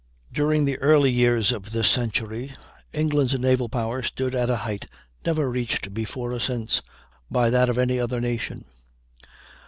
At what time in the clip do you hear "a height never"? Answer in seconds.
4.49-5.47